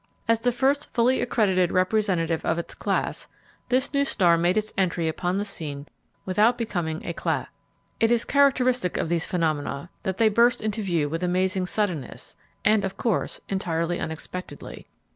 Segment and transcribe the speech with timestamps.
[0.27, 3.27] As the first fully accredited representative of its class,
[3.69, 5.85] this new star made its entry upon the scene
[6.25, 7.49] with becoming éclat.
[7.99, 12.35] It is characteristic of these phenomena that they burst into view with amazing suddenness,
[12.65, 14.87] and, of course, entirely unexpectedly.